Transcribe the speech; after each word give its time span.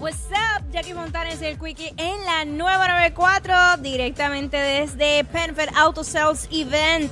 What's 0.00 0.30
up, 0.30 0.64
Jackie 0.70 0.94
Montanes 0.94 1.42
y 1.42 1.46
el 1.46 1.58
Quickie 1.58 1.92
en 1.96 2.24
la 2.24 2.44
nueva 2.44 2.86
94, 2.86 3.78
directamente 3.80 4.56
desde 4.56 5.24
Penfed 5.24 5.70
Auto 5.74 6.04
Sales 6.04 6.48
Event. 6.52 7.10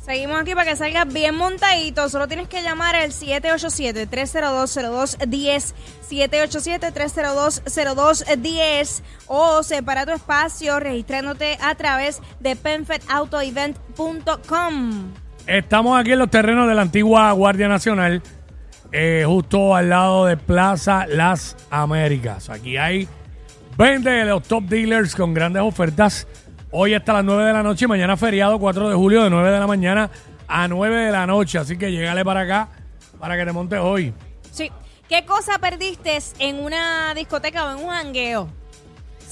Seguimos 0.00 0.40
aquí 0.40 0.54
para 0.54 0.70
que 0.70 0.76
salgas 0.76 1.12
bien 1.12 1.34
montadito. 1.34 2.08
Solo 2.08 2.26
tienes 2.26 2.48
que 2.48 2.62
llamar 2.62 2.96
al 2.96 3.10
787-302-0210. 3.10 5.74
787-302-0210. 6.08 9.02
O 9.26 9.62
separa 9.62 10.06
tu 10.06 10.12
espacio 10.12 10.80
registrándote 10.80 11.58
a 11.60 11.74
través 11.74 12.22
de 12.40 12.56
penfedautoevent.com. 12.56 15.12
Estamos 15.46 16.00
aquí 16.00 16.12
en 16.12 16.20
los 16.20 16.30
terrenos 16.30 16.66
de 16.66 16.74
la 16.74 16.80
antigua 16.82 17.30
Guardia 17.32 17.68
Nacional, 17.68 18.22
eh, 18.98 19.24
justo 19.26 19.76
al 19.76 19.90
lado 19.90 20.24
de 20.24 20.38
Plaza 20.38 21.06
Las 21.06 21.54
Américas. 21.68 22.48
Aquí 22.48 22.78
hay 22.78 23.06
20 23.76 24.08
de 24.08 24.24
los 24.24 24.42
top 24.44 24.64
dealers 24.64 25.14
con 25.14 25.34
grandes 25.34 25.60
ofertas. 25.60 26.26
Hoy 26.70 26.94
hasta 26.94 27.12
las 27.12 27.24
9 27.24 27.44
de 27.44 27.52
la 27.52 27.62
noche 27.62 27.84
y 27.84 27.88
mañana 27.88 28.16
feriado 28.16 28.58
4 28.58 28.88
de 28.88 28.94
julio 28.94 29.22
de 29.22 29.28
9 29.28 29.50
de 29.50 29.60
la 29.60 29.66
mañana 29.66 30.10
a 30.48 30.66
9 30.66 30.96
de 30.96 31.12
la 31.12 31.26
noche. 31.26 31.58
Así 31.58 31.76
que 31.76 31.92
llégale 31.92 32.24
para 32.24 32.40
acá 32.40 32.70
para 33.20 33.36
que 33.36 33.44
te 33.44 33.52
montes 33.52 33.78
hoy. 33.80 34.14
Sí. 34.50 34.72
¿Qué 35.10 35.26
cosa 35.26 35.58
perdiste 35.58 36.16
en 36.38 36.58
una 36.58 37.12
discoteca 37.14 37.66
o 37.66 37.78
en 37.78 37.84
un? 37.84 37.92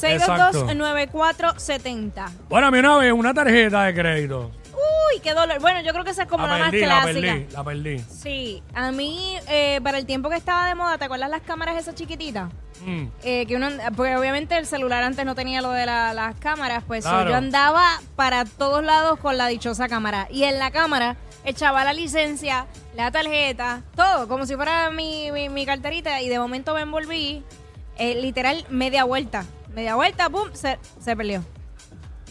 Exacto. 0.03 0.67
622-9470. 0.67 2.29
Bueno, 2.51 2.67
a 2.67 2.71
mí 2.71 2.79
una 2.81 2.99
vez 2.99 3.13
una 3.15 3.33
tarjeta 3.33 3.85
de 3.85 3.95
crédito. 3.95 4.51
Uy, 5.15 5.21
qué 5.21 5.35
dolor. 5.35 5.61
Bueno, 5.61 5.81
yo 5.83 5.93
creo 5.93 6.05
que 6.05 6.11
esa 6.11 6.23
es 6.25 6.29
como 6.29 6.47
la, 6.47 6.59
más 6.59 6.71
perdí, 6.71 6.87
la 6.87 7.03
clásica. 7.03 7.33
perdí, 7.33 7.47
la 7.53 7.65
perdí. 7.65 7.99
Sí, 8.09 8.63
a 8.75 8.91
mí, 8.93 9.37
eh, 9.49 9.81
para 9.83 9.99
el 9.99 10.07
tiempo 10.07 10.29
que 10.31 10.37
estaba 10.37 10.67
de 10.69 10.75
moda, 10.75 10.99
¿te 10.99 11.05
acuerdas 11.05 11.31
las 11.31 11.43
cámaras 11.43 11.77
esas 11.77 11.95
chiquititas? 11.95 12.51
Mm. 12.85 13.05
Eh, 13.23 13.47
que 13.47 13.57
uno, 13.57 13.69
porque 13.97 14.17
obviamente 14.17 14.57
el 14.57 14.67
celular 14.67 15.03
antes 15.03 15.25
no 15.25 15.35
tenía 15.35 15.63
lo 15.63 15.71
de 15.71 15.87
la- 15.87 16.13
las 16.13 16.35
cámaras, 16.37 16.83
pues 16.87 17.05
Claro. 17.05 17.31
yo 17.31 17.37
andaba 17.37 18.01
para 18.17 18.45
todos 18.45 18.83
lados 18.85 19.19
con 19.21 19.37
la 19.37 19.47
dichosa 19.47 19.89
cámara. 19.89 20.27
Y 20.31 20.45
en 20.45 20.59
la 20.59 20.71
cámara 20.71 21.17
echaba 21.45 21.85
la 21.85 21.93
licencia, 21.93 22.67
la 22.97 23.11
tarjeta, 23.11 23.83
todo, 23.95 24.29
como 24.29 24.47
si 24.47 24.55
fuera 24.57 24.91
mi, 24.91 25.31
mi, 25.33 25.49
mi 25.49 25.65
carterita. 25.67 26.21
Y 26.23 26.29
de 26.29 26.39
momento 26.39 26.75
me 26.75 26.83
envolví, 26.83 27.43
eh, 27.99 28.21
literal, 28.21 28.65
media 28.71 29.05
vuelta. 29.05 29.45
Media 29.75 29.95
vuelta, 29.95 30.29
pum, 30.29 30.49
se, 30.53 30.79
se 31.01 31.17
perdió. 31.17 31.45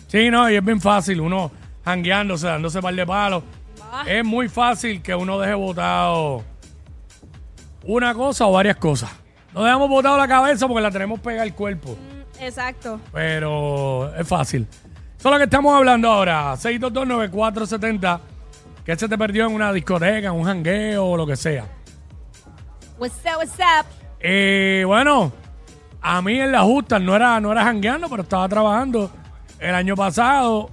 Sí, 0.07 0.29
no, 0.29 0.49
y 0.49 0.55
es 0.55 0.63
bien 0.63 0.79
fácil, 0.79 1.19
uno 1.21 1.51
jangueándose, 1.85 2.47
dándose 2.47 2.81
par 2.81 2.93
de 2.93 3.05
palos. 3.05 3.43
Ah. 3.91 4.03
Es 4.07 4.23
muy 4.23 4.49
fácil 4.49 5.01
que 5.01 5.13
uno 5.13 5.39
deje 5.39 5.53
botado 5.53 6.43
una 7.83 8.13
cosa 8.13 8.47
o 8.47 8.51
varias 8.53 8.77
cosas. 8.77 9.11
No 9.53 9.63
dejamos 9.63 9.89
botado 9.89 10.17
la 10.17 10.27
cabeza 10.27 10.67
porque 10.67 10.81
la 10.81 10.91
tenemos 10.91 11.19
pegada 11.19 11.43
al 11.43 11.53
cuerpo. 11.53 11.91
Mm, 11.91 12.43
Exacto. 12.43 12.99
Pero 13.11 14.13
es 14.15 14.27
fácil. 14.27 14.67
Eso 15.17 15.29
es 15.29 15.31
lo 15.31 15.37
que 15.37 15.43
estamos 15.43 15.75
hablando 15.75 16.09
ahora. 16.09 16.53
6229470. 16.55 18.19
Que 18.83 18.95
se 18.97 19.07
te 19.07 19.17
perdió 19.17 19.45
en 19.47 19.53
una 19.53 19.71
discoteca, 19.71 20.27
en 20.27 20.33
un 20.33 20.43
jangueo 20.43 21.05
o 21.05 21.17
lo 21.17 21.25
que 21.25 21.37
sea. 21.37 21.65
What's 22.97 23.15
up, 23.25 23.37
what's 23.37 23.53
up? 23.53 23.85
Eh, 24.19 24.83
bueno, 24.85 25.31
a 26.01 26.21
mí 26.21 26.39
en 26.39 26.51
la 26.51 26.63
justa 26.63 26.99
no 26.99 27.15
era, 27.15 27.39
no 27.39 27.51
era 27.51 27.63
jangueando, 27.63 28.09
pero 28.09 28.23
estaba 28.23 28.47
trabajando. 28.49 29.09
El 29.59 29.73
año 29.75 29.95
pasado 29.95 30.69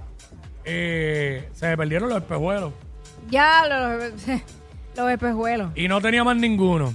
eh, 0.65 1.49
se 1.53 1.67
me 1.67 1.77
perdieron 1.77 2.09
los 2.09 2.17
espejuelos. 2.19 2.73
Ya, 3.29 3.63
los, 3.67 4.11
los 4.97 5.11
espejuelos. 5.11 5.71
Y 5.75 5.87
no 5.87 6.01
tenía 6.01 6.23
más 6.23 6.35
ninguno. 6.35 6.93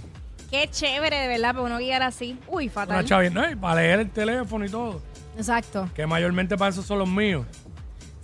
Qué 0.51 0.69
chévere, 0.71 1.17
de 1.19 1.29
verdad, 1.29 1.51
para 1.55 1.63
uno 1.63 1.79
guiar 1.79 2.03
así. 2.03 2.39
Uy, 2.49 2.65
Una 2.67 2.73
fatal. 2.73 3.07
chavi- 3.07 3.33
no, 3.33 3.51
y 3.51 3.57
para 3.57 3.81
leer 3.81 4.01
el 4.01 4.11
teléfono 4.11 4.65
y 4.65 4.69
todo. 4.69 5.01
Exacto. 5.37 5.89
Que 5.95 6.07
mayormente 6.07 6.57
para 6.57 6.71
eso 6.71 6.83
son 6.83 6.99
los 7.01 7.09
míos. 7.09 7.45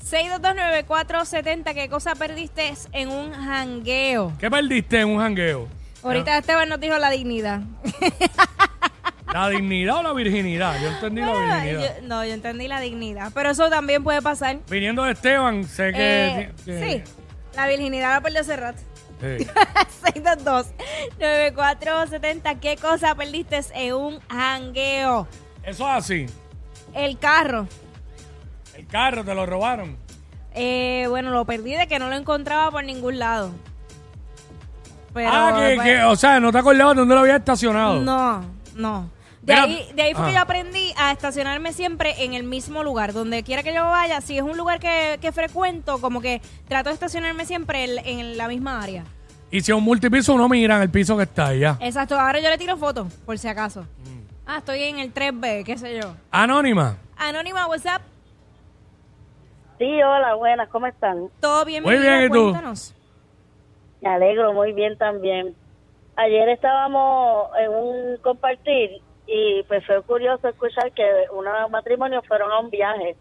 6229470, 0.08 1.74
¿qué 1.74 1.88
cosa 1.88 2.14
perdiste 2.14 2.72
en 2.92 3.08
un 3.08 3.32
jangueo? 3.32 4.32
¿Qué 4.38 4.50
perdiste 4.50 5.00
en 5.00 5.08
un 5.08 5.18
jangueo? 5.18 5.68
Ahorita 6.02 6.36
Esteban 6.38 6.68
nos 6.68 6.80
dijo 6.80 6.96
la 6.98 7.10
dignidad. 7.10 7.60
¿La 9.32 9.48
dignidad 9.48 9.96
o 9.98 10.02
la 10.02 10.12
virginidad? 10.12 10.74
Yo 10.80 10.88
entendí 10.88 11.20
la 11.22 11.32
virginidad. 11.32 11.96
yo- 12.00 12.06
no, 12.08 12.24
yo 12.24 12.32
entendí 12.34 12.68
la 12.68 12.80
dignidad, 12.80 13.30
pero 13.34 13.50
eso 13.50 13.68
también 13.70 14.02
puede 14.04 14.20
pasar. 14.22 14.58
Viniendo 14.68 15.02
de 15.04 15.12
Esteban, 15.12 15.64
sé 15.64 15.92
que... 15.92 16.26
Eh, 16.28 16.52
que- 16.64 17.04
sí, 17.06 17.12
la 17.56 17.66
virginidad 17.66 18.12
la 18.14 18.20
perdió 18.20 18.40
hace 18.40 18.56
rato. 18.56 18.78
sí. 19.20 19.46
622-9470, 21.18 22.58
¿qué 22.60 22.76
cosa 22.76 23.14
perdiste 23.14 23.60
en 23.74 23.94
un 23.94 24.20
jangueo? 24.28 25.26
Eso 25.62 25.84
es 25.88 25.94
así. 26.04 26.26
El 26.94 27.18
carro. 27.18 27.66
El 28.76 28.86
carro 28.86 29.24
te 29.24 29.34
lo 29.34 29.46
robaron. 29.46 29.96
Eh, 30.54 31.06
bueno, 31.08 31.30
lo 31.30 31.44
perdí 31.44 31.72
de 31.74 31.86
que 31.86 31.98
no 31.98 32.08
lo 32.10 32.16
encontraba 32.16 32.70
por 32.70 32.84
ningún 32.84 33.18
lado. 33.18 33.52
Pero, 35.14 35.30
ah, 35.32 35.54
que, 35.58 35.74
pues, 35.76 35.86
que- 35.88 36.02
o 36.02 36.16
sea, 36.16 36.40
no 36.40 36.50
te 36.52 36.58
acordabas 36.58 36.96
dónde 36.96 37.14
lo 37.14 37.20
había 37.20 37.36
estacionado. 37.36 38.00
No, 38.00 38.44
no. 38.74 39.10
De 39.42 39.54
Mira, 39.54 39.64
ahí, 39.64 39.88
de 39.94 40.02
ahí 40.02 40.14
fue 40.14 40.22
ah. 40.24 40.26
que 40.28 40.34
yo 40.34 40.40
aprendí 40.40 40.94
a 40.96 41.10
estacionarme 41.10 41.72
siempre 41.72 42.24
en 42.24 42.34
el 42.34 42.44
mismo 42.44 42.84
lugar. 42.84 43.12
Donde 43.12 43.42
quiera 43.42 43.64
que 43.64 43.74
yo 43.74 43.84
vaya, 43.84 44.20
si 44.20 44.38
es 44.38 44.42
un 44.42 44.56
lugar 44.56 44.78
que, 44.78 45.18
que 45.20 45.32
frecuento, 45.32 46.00
como 46.00 46.20
que 46.20 46.40
trato 46.68 46.90
de 46.90 46.94
estacionarme 46.94 47.44
siempre 47.44 47.84
en, 47.84 48.06
en 48.06 48.36
la 48.36 48.46
misma 48.46 48.80
área. 48.80 49.04
Y 49.50 49.60
si 49.60 49.72
es 49.72 49.76
un 49.76 49.84
multipiso, 49.84 50.32
uno 50.32 50.48
mira 50.48 50.76
en 50.76 50.82
el 50.82 50.90
piso 50.90 51.16
que 51.16 51.24
está 51.24 51.52
ya. 51.54 51.76
Exacto, 51.80 52.18
ahora 52.18 52.40
yo 52.40 52.48
le 52.48 52.56
tiro 52.56 52.76
fotos, 52.76 53.12
por 53.26 53.36
si 53.36 53.48
acaso. 53.48 53.82
Mm. 53.82 54.22
Ah, 54.46 54.58
estoy 54.58 54.82
en 54.84 54.98
el 54.98 55.12
3B, 55.12 55.64
qué 55.64 55.76
sé 55.76 56.00
yo. 56.00 56.14
Anónima. 56.30 56.96
Anónima, 57.18 57.66
what's 57.66 57.84
up? 57.84 58.00
Sí, 59.78 60.02
hola, 60.02 60.36
buenas, 60.36 60.68
¿cómo 60.68 60.86
están? 60.86 61.28
¿Todo 61.40 61.64
bien, 61.64 61.82
Muy 61.82 61.98
bien, 61.98 62.24
¿y 62.24 62.28
tú? 62.28 62.50
Cuéntanos. 62.50 62.94
Me 64.00 64.08
alegro, 64.08 64.52
muy 64.52 64.72
bien 64.72 64.96
también. 64.96 65.54
Ayer 66.16 66.48
estábamos 66.48 67.50
en 67.58 67.70
un 67.70 68.16
compartir 68.22 69.02
y 69.34 69.62
pues 69.62 69.84
fue 69.86 70.02
curioso 70.02 70.46
escuchar 70.46 70.92
que 70.92 71.04
unos 71.32 71.70
matrimonios 71.70 72.26
fueron 72.26 72.52
a 72.52 72.58
un 72.58 72.68
viaje. 72.68 73.16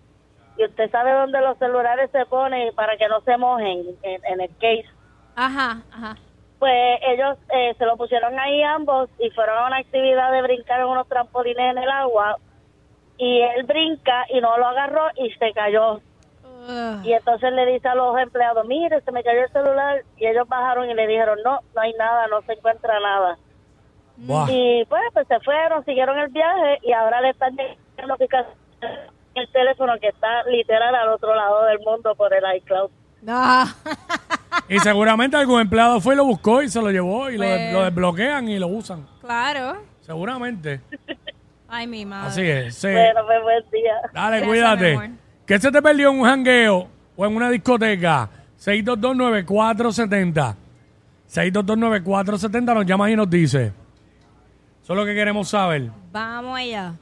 Y 0.58 0.66
usted 0.66 0.92
sabe 0.92 1.14
dónde 1.14 1.40
los 1.40 1.58
celulares 1.58 2.12
se 2.12 2.26
ponen 2.26 2.76
para 2.76 2.98
que 2.98 3.08
no 3.08 3.22
se 3.22 3.38
mojen 3.38 3.86
en, 4.04 4.26
en 4.26 4.42
el 4.42 4.50
case. 4.58 4.90
Ajá, 5.38 5.82
ajá. 5.90 6.18
Pues 6.60 7.00
ellos 7.08 7.38
eh, 7.54 7.74
se 7.78 7.86
lo 7.86 7.96
pusieron 7.96 8.38
ahí 8.38 8.62
ambos 8.62 9.10
y 9.20 9.30
fueron 9.30 9.58
a 9.58 9.68
una 9.68 9.78
actividad 9.78 10.34
de 10.34 10.42
brincar 10.42 10.82
en 10.82 10.88
unos 10.88 11.08
trampolines 11.08 11.72
en 11.72 11.78
el 11.78 11.90
agua. 11.90 12.36
Y 13.18 13.42
él 13.42 13.64
brinca 13.64 14.26
y 14.30 14.42
no 14.42 14.58
lo 14.58 14.68
agarró 14.68 15.08
y 15.16 15.32
se 15.32 15.54
cayó. 15.54 16.02
Y 17.04 17.14
entonces 17.14 17.54
le 17.54 17.66
dice 17.66 17.88
a 17.88 17.96
los 17.96 18.20
empleados, 18.20 18.66
mire, 18.68 19.00
se 19.02 19.12
me 19.12 19.24
cayó 19.24 19.44
el 19.44 19.52
celular. 19.52 20.04
Y 20.18 20.28
ellos 20.28 20.48
bajaron 20.48 20.90
y 20.90 20.94
le 20.94 21.08
dijeron, 21.08 21.40
no, 21.44 21.62
no 21.74 21.82
hay 21.82 21.94
nada, 21.94 22.28
no 22.28 22.42
se 22.42 22.54
encuentra 22.54 23.00
nada. 23.00 23.38
Y 24.50 24.86
pues, 24.86 25.02
pues 25.14 25.28
se 25.28 25.40
fueron, 25.42 25.84
siguieron 25.86 26.18
el 26.20 26.30
viaje 26.30 26.80
y 26.84 26.92
ahora 26.94 27.22
le 27.22 27.30
están 27.32 27.56
diciendo 27.56 28.16
que 28.18 28.28
el 29.36 29.52
teléfono 29.52 29.94
que 30.00 30.08
está 30.10 30.44
literal 30.44 30.94
al 30.96 31.10
otro 31.10 31.34
lado 31.36 31.66
del 31.66 31.80
mundo 31.80 32.14
por 32.16 32.34
el 32.34 32.44
iCloud. 32.58 32.90
Y 34.68 34.80
seguramente 34.80 35.38
algún 35.38 35.62
empleado 35.62 36.00
fue 36.02 36.14
y 36.14 36.18
lo 36.18 36.26
buscó 36.26 36.62
y 36.62 36.70
se 36.70 36.82
lo 36.82 36.90
llevó 36.92 37.30
y 37.30 37.38
lo, 37.38 37.44
Pues- 37.46 37.74
lo 37.74 37.84
desbloquean 37.84 38.48
y 38.50 38.60
lo 38.60 38.68
usan. 38.68 39.06
claro. 39.22 39.78
Seguramente. 40.02 40.82
Ay, 41.70 41.88
mi 41.88 42.06
madre. 42.06 42.28
Así 42.28 42.42
es. 42.42 42.76
sí. 42.76 42.88
Bueno, 42.92 43.22
pues 43.26 43.42
buen 43.44 43.64
día. 43.72 43.94
Dale, 44.14 44.38
Gracias, 44.42 44.48
cuídate. 44.50 45.12
¿Qué 45.46 45.60
se 45.60 45.72
te 45.72 45.82
perdió 45.82 46.10
en 46.10 46.20
un 46.20 46.26
jangueo 46.26 46.88
o 47.16 47.26
en 47.26 47.36
una 47.36 47.50
discoteca? 47.50 48.28
6229470. 48.60 50.56
6229470 51.30 52.74
nos 52.74 52.86
llamas 52.86 53.10
y 53.12 53.16
nos 53.16 53.30
dice. 53.30 53.72
Eso 54.84 54.94
es 54.94 54.98
lo 54.98 55.06
que 55.06 55.14
queremos 55.14 55.50
saber. 55.50 55.92
Vamos 56.12 56.58
allá. 56.58 56.96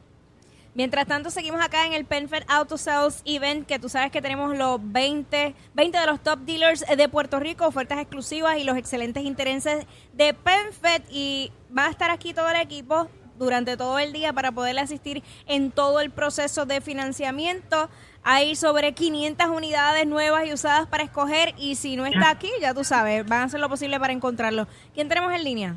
Mientras 0.75 1.07
tanto, 1.07 1.29
seguimos 1.29 1.61
acá 1.63 1.85
en 1.85 1.93
el 1.93 2.05
Penfed 2.05 2.43
Auto 2.47 2.77
Sales 2.77 3.21
Event, 3.25 3.65
que 3.65 3.79
tú 3.79 3.89
sabes 3.89 4.11
que 4.11 4.21
tenemos 4.21 4.55
los 4.55 4.79
20, 4.81 5.55
20 5.73 5.97
de 5.97 6.05
los 6.05 6.21
top 6.21 6.39
dealers 6.39 6.85
de 6.85 7.09
Puerto 7.09 7.39
Rico, 7.39 7.65
ofertas 7.65 7.99
exclusivas 7.99 8.57
y 8.57 8.63
los 8.63 8.77
excelentes 8.77 9.23
intereses 9.23 9.85
de 10.13 10.33
Penfed. 10.33 11.03
Y 11.09 11.51
va 11.75 11.87
a 11.87 11.89
estar 11.89 12.11
aquí 12.11 12.33
todo 12.33 12.49
el 12.49 12.57
equipo 12.57 13.07
durante 13.37 13.77
todo 13.77 13.97
el 13.97 14.13
día 14.13 14.33
para 14.33 14.51
poderle 14.51 14.81
asistir 14.81 15.23
en 15.47 15.71
todo 15.71 16.01
el 16.01 16.11
proceso 16.11 16.65
de 16.65 16.81
financiamiento. 16.81 17.89
Hay 18.23 18.55
sobre 18.55 18.93
500 18.93 19.47
unidades 19.47 20.05
nuevas 20.05 20.45
y 20.45 20.53
usadas 20.53 20.87
para 20.87 21.03
escoger 21.03 21.55
y 21.57 21.75
si 21.75 21.95
no 21.95 22.05
está 22.05 22.29
aquí, 22.29 22.51
ya 22.61 22.73
tú 22.73 22.83
sabes, 22.83 23.25
van 23.25 23.41
a 23.41 23.43
hacer 23.45 23.61
lo 23.61 23.69
posible 23.69 23.99
para 23.99 24.13
encontrarlo. 24.13 24.67
¿Quién 24.93 25.07
tenemos 25.07 25.33
en 25.33 25.43
línea? 25.43 25.75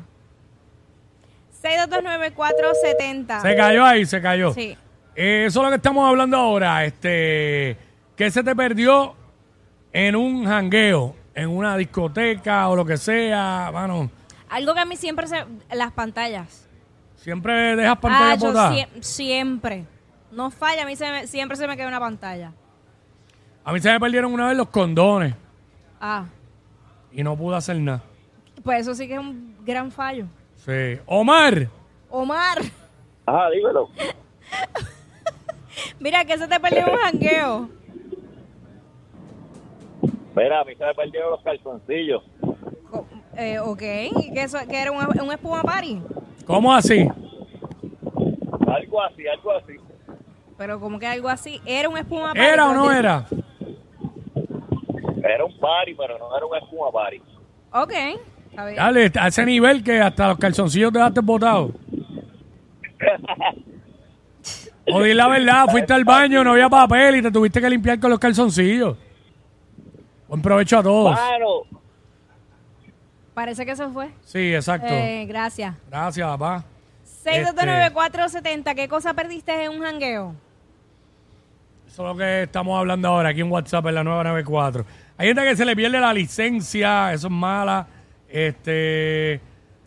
6229470. 1.63 3.41
Se 3.41 3.55
cayó 3.55 3.85
ahí, 3.85 4.05
se 4.05 4.21
cayó. 4.21 4.53
Sí. 4.53 4.77
Eh, 5.15 5.45
eso 5.47 5.59
es 5.59 5.63
lo 5.63 5.69
que 5.69 5.75
estamos 5.77 6.07
hablando 6.07 6.37
ahora. 6.37 6.83
Este, 6.85 7.77
¿Qué 8.15 8.29
se 8.31 8.43
te 8.43 8.55
perdió 8.55 9.15
en 9.91 10.15
un 10.15 10.45
jangueo, 10.45 11.15
en 11.35 11.49
una 11.49 11.77
discoteca 11.77 12.67
o 12.69 12.75
lo 12.75 12.85
que 12.85 12.97
sea? 12.97 13.69
Mano, 13.73 14.09
Algo 14.49 14.73
que 14.73 14.79
a 14.81 14.85
mí 14.85 14.95
siempre 14.95 15.27
se... 15.27 15.45
Las 15.73 15.91
pantallas. 15.93 16.67
Siempre 17.15 17.75
dejas 17.75 17.97
pantalla 17.99 18.31
Ah, 18.33 18.35
yo 18.35 18.47
botada. 18.47 18.71
sie- 18.73 18.87
siempre. 19.01 19.85
No 20.31 20.51
falla, 20.51 20.83
a 20.83 20.85
mí 20.85 20.95
se 20.95 21.09
me- 21.09 21.27
siempre 21.27 21.55
se 21.57 21.67
me 21.67 21.77
queda 21.77 21.87
una 21.87 21.99
pantalla. 21.99 22.51
A 23.63 23.71
mí 23.71 23.79
se 23.79 23.91
me 23.91 23.99
perdieron 23.99 24.33
una 24.33 24.47
vez 24.47 24.57
los 24.57 24.67
condones 24.69 25.33
Ah, 26.01 26.25
y 27.13 27.23
no 27.23 27.37
pude 27.37 27.55
hacer 27.55 27.77
nada. 27.77 28.03
pues 28.63 28.81
eso 28.81 28.93
sí 28.93 29.07
que 29.07 29.13
es 29.13 29.19
un 29.19 29.55
gran 29.63 29.89
fallo. 29.91 30.25
Sí. 30.65 30.99
Omar. 31.05 31.67
Omar, 32.09 32.59
Ajá, 33.25 33.49
dímelo. 33.49 33.89
mira 35.99 36.23
que 36.25 36.37
se 36.37 36.47
te 36.47 36.59
perdió 36.59 36.85
un 36.91 36.97
jangueo. 36.97 37.69
Mira, 40.35 40.61
a 40.61 40.63
mí 40.65 40.75
se 40.75 40.85
me 40.85 40.93
perdieron 40.93 41.31
los 41.31 41.41
calzoncillos. 41.43 42.23
Co- 42.91 43.05
Eh, 43.35 43.59
ok, 43.59 43.81
¿y 44.21 44.33
que 44.33 44.43
eso 44.43 44.57
que 44.69 44.79
era 44.81 44.91
un, 44.91 44.97
un 45.21 45.31
espuma 45.31 45.63
party? 45.63 45.99
¿Cómo 46.45 46.73
así? 46.73 47.07
Algo 48.67 49.01
así, 49.03 49.27
algo 49.27 49.51
así. 49.51 49.73
Pero 50.57 50.79
como 50.79 50.99
que 50.99 51.07
algo 51.07 51.29
así, 51.29 51.59
era 51.65 51.89
un 51.89 51.97
espuma 51.97 52.27
party. 52.33 52.39
¿Era 52.41 52.69
o 52.69 52.73
no 52.73 52.91
era? 52.91 53.25
Era 55.23 55.45
un 55.45 55.57
party, 55.57 55.95
pero 55.95 56.17
no 56.19 56.35
era 56.37 56.45
un 56.45 56.55
espuma 56.57 56.91
party. 56.91 57.21
Ok. 57.73 57.93
Dale, 58.55 59.11
a 59.15 59.27
ese 59.27 59.45
nivel 59.45 59.83
que 59.83 59.99
hasta 59.99 60.29
los 60.29 60.37
calzoncillos 60.37 60.91
dejaste 60.93 61.21
botados. 61.21 61.71
O 64.85 65.01
di 65.01 65.13
la 65.13 65.29
verdad, 65.29 65.67
fuiste 65.71 65.93
al 65.93 66.03
baño, 66.03 66.43
no 66.43 66.51
había 66.51 66.67
papel 66.67 67.15
y 67.15 67.21
te 67.21 67.31
tuviste 67.31 67.61
que 67.61 67.69
limpiar 67.69 68.01
con 68.01 68.09
los 68.09 68.19
calzoncillos. 68.19 68.97
Buen 70.27 70.41
provecho 70.41 70.79
a 70.79 70.83
todos. 70.83 71.15
Mano, 71.15 71.63
Parece 73.33 73.65
que 73.65 73.71
eso 73.71 73.89
fue. 73.91 74.09
Sí, 74.23 74.53
exacto. 74.53 74.93
Eh, 74.93 75.25
gracias. 75.25 75.75
Gracias, 75.89 76.27
papá. 76.27 76.65
629-470, 77.25 78.75
¿qué 78.75 78.87
cosa 78.87 79.13
perdiste 79.13 79.63
en 79.63 79.71
un 79.71 79.81
jangueo? 79.81 80.35
Eso 81.87 82.03
es 82.03 82.09
lo 82.09 82.17
que 82.17 82.43
estamos 82.43 82.77
hablando 82.77 83.07
ahora 83.07 83.29
aquí 83.29 83.41
en 83.41 83.51
WhatsApp 83.51 83.85
en 83.87 83.95
la 83.95 84.03
994. 84.03 84.85
Hay 85.17 85.27
gente 85.27 85.43
que 85.43 85.55
se 85.55 85.65
le 85.65 85.75
pierde 85.75 85.99
la 85.99 86.13
licencia, 86.13 87.13
eso 87.13 87.27
es 87.27 87.33
mala. 87.33 87.87
Este. 88.33 89.39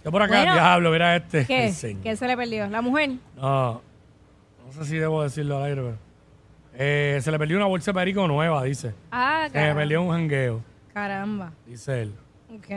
Yo 0.04 0.12
por 0.12 0.22
acá, 0.22 0.36
Bueno, 0.36 0.52
diablo, 0.54 0.90
mira 0.92 1.16
este. 1.16 1.44
¿Qué? 1.46 1.72
señor. 1.72 2.02
¿Qué 2.02 2.16
se 2.16 2.28
le 2.28 2.36
perdió? 2.36 2.68
¿La 2.68 2.80
mujer? 2.80 3.10
No, 3.36 3.82
no 4.64 4.72
sé 4.72 4.84
si 4.84 4.96
debo 4.96 5.22
decirlo 5.24 5.58
al 5.58 5.64
aire, 5.64 5.82
pero. 5.82 5.98
Eh, 6.78 7.18
se 7.22 7.30
le 7.32 7.38
perdió 7.38 7.56
una 7.56 7.66
bolsa 7.66 7.90
de 7.90 7.94
perico 7.94 8.28
nueva, 8.28 8.62
dice. 8.62 8.94
Ah, 9.10 9.40
Se 9.44 9.48
le 9.48 9.52
caramba. 9.54 9.80
perdió 9.80 10.02
un 10.02 10.10
jangueo, 10.12 10.62
Caramba. 10.94 11.52
dice 11.66 12.02
él. 12.02 12.12
Ok. 12.54 12.70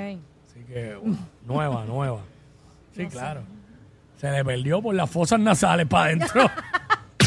Así 0.48 0.63
que, 0.68 0.98
uh, 1.01 1.16
nueva, 1.45 1.86
nueva. 1.86 2.19
Sí, 2.95 3.06
claro. 3.06 3.42
Se 4.19 4.30
le 4.31 4.44
perdió 4.44 4.81
por 4.81 4.94
las 4.95 5.10
fosas 5.10 5.39
nasales 5.39 5.86
para 5.88 6.06
adentro. 6.06 6.50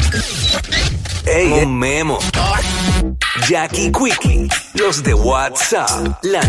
Ey, 1.25 1.51
un 1.63 1.79
memo. 1.79 2.19
Jackie 3.47 3.91
Quickie, 3.91 4.47
los 4.75 5.03
de 5.03 5.13
WhatsApp, 5.13 6.17
la 6.23 6.41